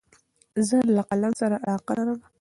زه 0.67 0.77
له 0.95 1.01
قلم 1.09 1.33
سره 1.41 1.55
علاقه 1.63 1.91
لرم. 1.97 2.19